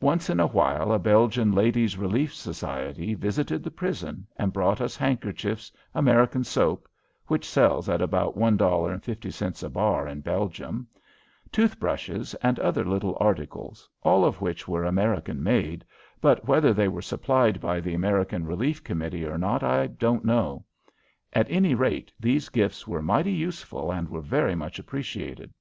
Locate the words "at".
7.86-8.00, 21.34-21.50